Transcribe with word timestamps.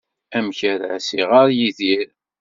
Amek 0.37 0.59
ara 0.73 0.85
as-iɣer 0.95 1.47
Yidir? 1.57 2.09